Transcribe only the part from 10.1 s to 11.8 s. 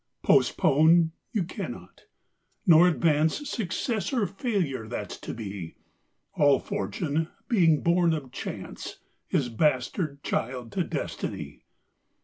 child to destiny.